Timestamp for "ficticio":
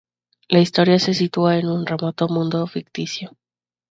2.65-3.37